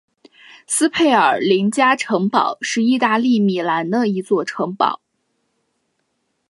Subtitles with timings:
[0.65, 4.99] 斯佩尔林加城堡是意大利米兰的一座城堡。